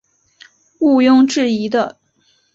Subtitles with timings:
[0.79, 1.99] 无庸置疑的